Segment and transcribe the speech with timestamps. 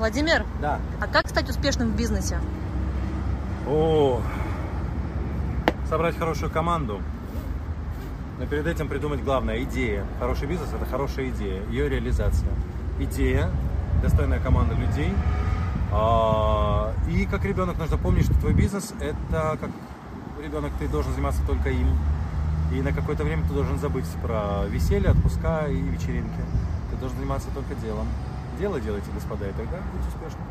[0.00, 0.78] Владимир, Да.
[0.98, 2.38] а как стать успешным в бизнесе?
[3.68, 4.22] О,
[5.90, 7.02] собрать хорошую команду.
[8.38, 10.06] Но перед этим придумать главное– идея.
[10.18, 12.48] Хороший бизнес– это хорошая идея, ее реализация.
[12.98, 13.50] Идея,
[14.02, 15.12] достойная команда людей.
[15.92, 19.68] А, И как ребенок нужно помнить, что твой бизнес– это как
[20.42, 21.88] ребенок, ты должен заниматься только им.
[22.72, 26.40] И на какое-то время ты должен забыть про веселье, отпуска и вечеринки.
[26.90, 28.06] Ты должен заниматься только делом.
[28.60, 30.44] Дело делайте, господа, и тогда будете успешны.